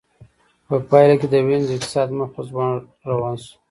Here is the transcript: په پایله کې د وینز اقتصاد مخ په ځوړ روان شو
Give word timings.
په 0.67 0.75
پایله 0.89 1.15
کې 1.19 1.27
د 1.29 1.35
وینز 1.47 1.67
اقتصاد 1.71 2.09
مخ 2.17 2.29
په 2.35 2.41
ځوړ 2.47 2.73
روان 3.09 3.35
شو 3.43 3.53